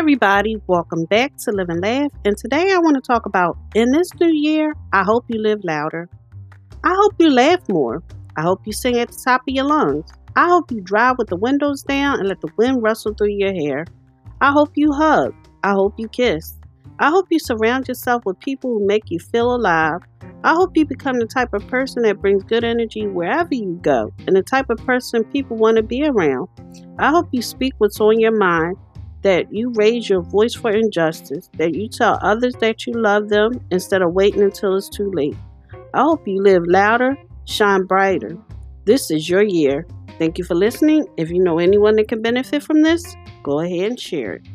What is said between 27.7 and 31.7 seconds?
what's on your mind, that you raise your voice for injustice,